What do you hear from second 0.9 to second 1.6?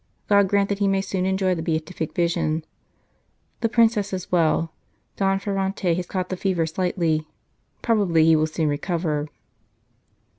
soon enjoy